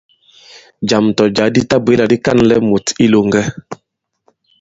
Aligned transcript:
Jàm 0.89 1.05
tɔ̀ 1.15 1.27
jǎ 1.35 1.45
di 1.53 1.61
tabwě 1.69 1.93
là 1.99 2.05
di 2.11 2.17
ka᷇nlɛ 2.25 2.55
mùt 2.67 2.85
i 2.93 2.95
ilòŋgɛ. 3.05 3.41